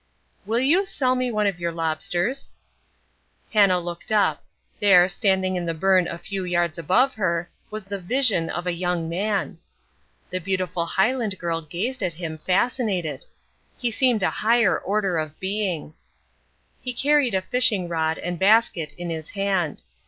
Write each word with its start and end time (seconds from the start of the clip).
"Will 0.47 0.57
you 0.61 0.87
sell 0.87 1.13
me 1.13 1.31
one 1.31 1.45
of 1.45 1.59
your 1.59 1.71
lobsters?" 1.71 2.49
Hannah 3.53 3.79
looked 3.79 4.11
up. 4.11 4.43
There, 4.79 5.07
standing 5.07 5.55
in 5.55 5.67
the 5.67 5.75
burn 5.75 6.07
a 6.07 6.17
few 6.17 6.43
yards 6.43 6.79
above 6.79 7.13
her, 7.13 7.51
was 7.69 7.83
the 7.83 7.99
vision 7.99 8.49
of 8.49 8.65
a 8.65 8.73
young 8.73 9.07
man. 9.07 9.59
The 10.31 10.39
beautiful 10.39 10.87
Highland 10.87 11.37
girl 11.37 11.61
gazed 11.61 12.01
at 12.01 12.15
him 12.15 12.39
fascinated. 12.39 13.25
He 13.77 13.91
seemed 13.91 14.23
a 14.23 14.31
higher 14.31 14.75
order 14.75 15.19
of 15.19 15.39
being. 15.39 15.93
He 16.81 16.93
carried 16.93 17.35
a 17.35 17.41
fishing 17.43 17.87
rod 17.87 18.17
and 18.17 18.39
basket 18.39 18.93
in 18.97 19.11
his 19.11 19.29
hand. 19.29 19.83